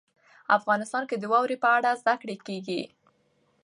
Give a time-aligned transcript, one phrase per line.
[0.57, 2.81] افغانستان کې د واوره په اړه زده کړه کېږي.